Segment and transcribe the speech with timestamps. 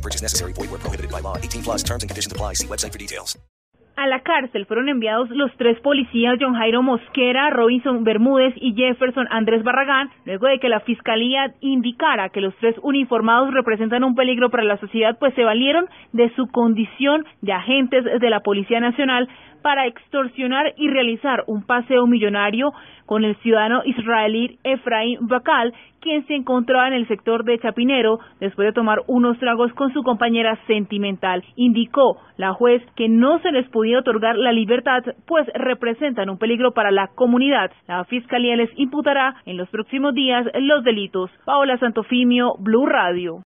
[0.00, 0.52] No purchase necessary.
[0.54, 1.36] Void where prohibited by law.
[1.36, 2.54] 18 plus terms and conditions apply.
[2.54, 3.38] See website for details.
[3.96, 9.26] A la cárcel fueron enviados los tres policías John Jairo Mosquera, Robinson Bermúdez y Jefferson
[9.30, 14.48] Andrés Barragán, luego de que la fiscalía indicara que los tres uniformados representan un peligro
[14.48, 19.28] para la sociedad, pues se valieron de su condición de agentes de la Policía Nacional
[19.60, 22.72] para extorsionar y realizar un paseo millonario
[23.10, 28.66] con el ciudadano israelí Efraín Bacal, quien se encontraba en el sector de Chapinero después
[28.66, 31.42] de tomar unos tragos con su compañera sentimental.
[31.56, 36.70] Indicó la juez que no se les podía otorgar la libertad, pues representan un peligro
[36.70, 37.72] para la comunidad.
[37.88, 41.32] La fiscalía les imputará en los próximos días los delitos.
[41.44, 43.38] Paola Santofimio, Blue Radio.